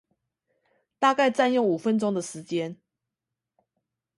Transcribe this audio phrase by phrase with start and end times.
[0.97, 2.75] 大概占用五分鐘的時間